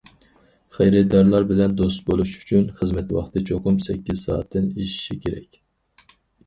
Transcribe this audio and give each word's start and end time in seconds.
خېرىدارلار 0.77 1.45
بىلەن 1.51 1.75
دوست 1.83 2.03
بولۇش 2.09 2.33
ئۈچۈن، 2.39 2.65
خىزمەت 2.81 3.15
ۋاقتى 3.19 3.47
چوقۇم« 3.51 3.81
سەككىز 3.91 4.27
سائەت» 4.27 4.53
تىن 4.57 4.75
ئېشىشى 4.75 5.21
كېرەك. 5.27 5.67